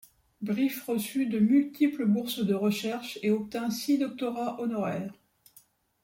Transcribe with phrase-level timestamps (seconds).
[0.41, 5.13] Briefs reçut de multiples bourses de recherches et obtint six doctorats honoraires.